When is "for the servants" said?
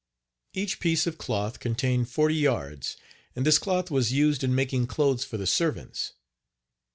5.23-6.13